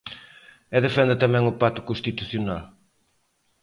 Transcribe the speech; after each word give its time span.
E 0.75 0.77
defende 0.85 1.21
tamén 1.23 1.43
o 1.51 1.57
pacto 1.61 1.85
constitucional. 1.89 2.63